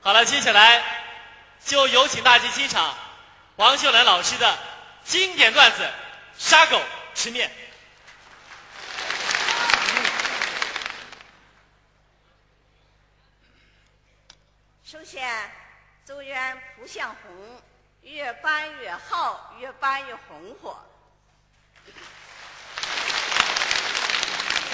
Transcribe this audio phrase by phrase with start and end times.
[0.00, 0.82] 好了，接下来
[1.64, 2.96] 就有请大家欣赏
[3.56, 4.58] 王秀兰老师的
[5.04, 5.82] 经典段子
[6.38, 6.80] 《杀狗
[7.14, 7.50] 吃面》。
[14.90, 15.28] 首先，
[16.06, 17.62] 祝愿蒲向红，
[18.00, 20.80] 越办越好，越办越红火。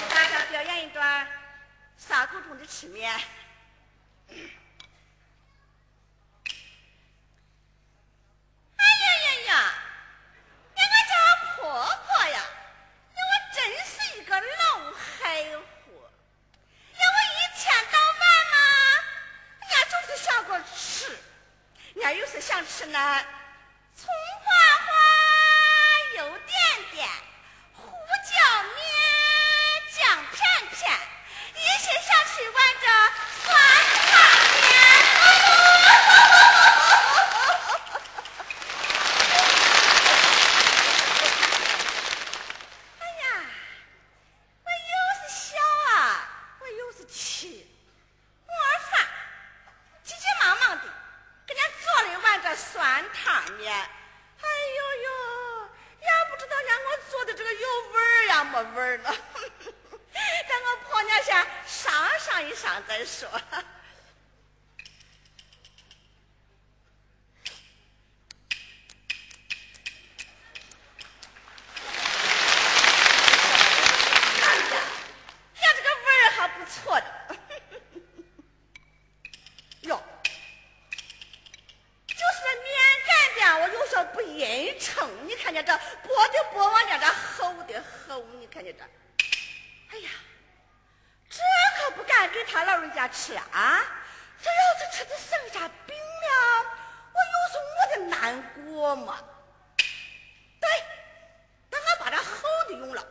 [0.09, 1.27] 大家表演一段
[1.97, 3.19] 杀狗中的吃面。
[22.91, 23.44] 有
[53.67, 55.09] 哎呦呦，
[56.01, 59.09] 也不知道让我做的这个有味儿呀没味儿呢，
[59.63, 61.35] 等我婆娘先
[61.67, 63.27] 尝尝一尝再说。
[63.27, 63.41] 哎
[74.71, 74.75] 呀，
[75.61, 77.05] 呀，这个味儿还不错的。
[79.81, 80.01] 哟，
[82.07, 82.67] 就是这面
[83.05, 85.53] 擀面，我有时候不匀称，你看
[86.15, 88.83] 见这薄的薄，往这这厚的厚，你看见这。
[89.91, 90.09] 哎呀，
[91.29, 91.37] 这
[91.77, 93.85] 可不敢给他老人家吃啊！
[94.41, 96.65] 这要是吃的剩下病了，
[97.13, 99.17] 我有时我的难过嘛。
[99.77, 100.69] 对，
[101.69, 103.05] 等我把这厚的用了，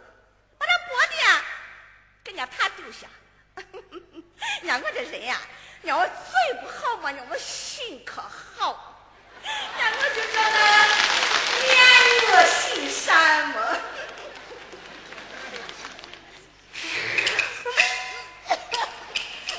[0.59, 1.15] 把这薄的，
[2.25, 3.07] 给人家他丢下。
[4.63, 5.41] 让我这人呀，
[5.83, 6.15] 让我嘴
[6.61, 8.99] 不好嘛，让我心可好，
[9.43, 10.49] 让我就这个
[11.63, 11.73] 面
[12.33, 13.57] 恶心善嘛。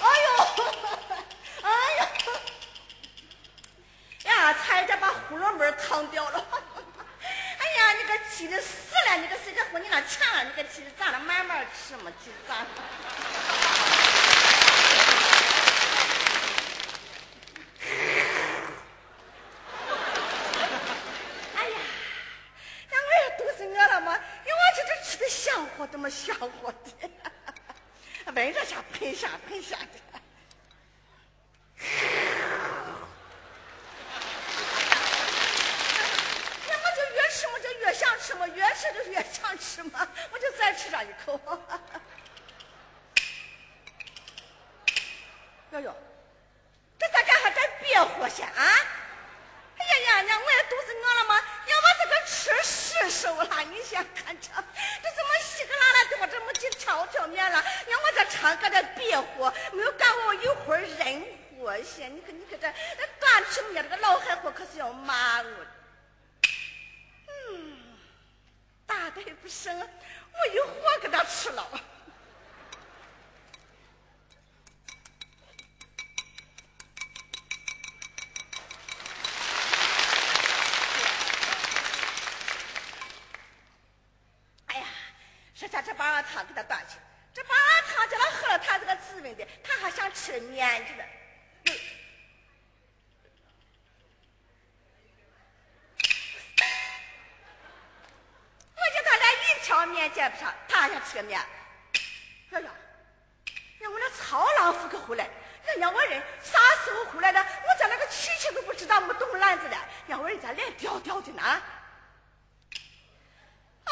[0.01, 0.27] 哎呦，
[1.61, 1.65] 哎
[1.97, 1.99] 呀，
[4.23, 6.45] 呀，差点把胡萝卜烫掉了。
[7.23, 7.93] 哎呀，
[8.45, 9.17] 你个气的死了！
[9.17, 10.43] 你个谁这乎你那钱了？
[10.43, 11.19] 你个气的咋了？
[11.19, 12.53] 慢慢吃嘛，气的咋？
[21.55, 21.77] 哎呀，
[22.91, 24.13] 那我也肚子饿了嘛！
[24.13, 27.09] 因为我这这吃的香火怎么香火 的？
[28.31, 29.87] 闻着像喷香喷香的。
[36.67, 41.39] 那我就越吃我就越想吃嘛，越吃就越想吃嘛，我就再吃上一口。
[45.71, 45.95] 哟哟，
[46.99, 48.51] 这咋干还这别活些啊？
[49.77, 51.35] 哎呀呀，娘我也肚子饿了吗？
[51.67, 57.61] 让我这个吃失手了，你先看着，这怎么稀个啦啦的我这么几条条面了？
[57.87, 61.25] 让我这唱搁这别活，没有赶我一会儿人
[61.57, 62.07] 活些。
[62.07, 65.67] 你看你看这这短吃面这个老害货可是要骂我的。
[67.27, 67.77] 嗯，
[69.45, 71.63] 大的也不剩，我一会给他吃了。
[84.67, 84.87] 哎呀，
[85.53, 86.97] 说下这棒棒糖给他端去，
[87.33, 91.05] 这棒棒糖叫他喝了，他这个滋味的，他还想吃面去了。
[91.65, 91.79] 嗯
[98.77, 101.39] 我叫他连面见不上，他还想吃个面。
[102.51, 102.69] 哎呀，
[103.79, 105.27] 让我那曹老夫可回来，
[105.65, 107.39] 人家我人啥时候回来的？
[107.39, 109.77] 我咋那个曲奇都不知道，没动篮子了，
[110.07, 111.61] 让我人家脸吊吊的呢。
[113.83, 113.91] 哎，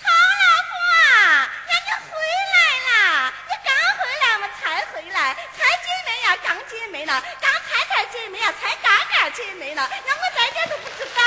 [0.00, 2.16] 曹老夫啊，呀你回
[2.54, 2.56] 来
[2.88, 3.32] 啦！
[3.48, 11.20] 你刚回来嘛，才回来，才进门呀，刚进门呢，刚才才进门呀，才刚刚进门呢，让我这点都不知道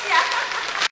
[0.00, 0.80] 去。